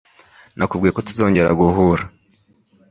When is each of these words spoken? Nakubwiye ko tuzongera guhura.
Nakubwiye 0.57 0.91
ko 0.93 1.01
tuzongera 1.07 1.57
guhura. 1.59 2.03